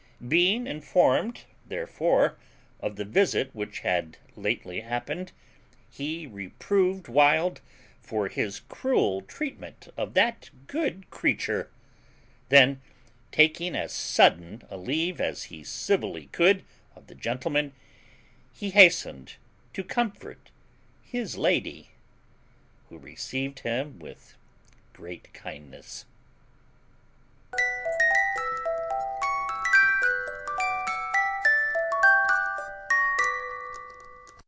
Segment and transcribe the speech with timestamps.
[0.27, 2.37] Being informed therefore
[2.79, 5.31] of the visit which had lately happened,
[5.89, 7.59] he reproved Wild
[8.03, 11.71] for his cruel treatment of that good creature;
[12.49, 12.83] then,
[13.31, 16.63] taking as sudden a leave as he civilly could
[16.95, 17.73] of the gentleman,
[18.53, 19.37] he hastened
[19.73, 20.51] to comfort
[21.01, 21.89] his lady,
[22.89, 24.37] who received him with
[24.93, 26.05] great kindness.